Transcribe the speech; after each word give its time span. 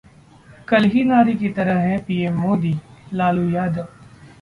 कलही 0.67 1.03
नारी 1.03 1.33
की 1.35 1.49
तरह 1.49 1.79
हैं 1.79 2.03
पीएम 2.05 2.39
मोदी: 2.41 2.75
लालू 3.13 3.49
यादव 3.49 3.87